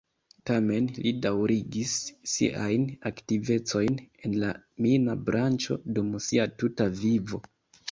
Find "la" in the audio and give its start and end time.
4.47-4.51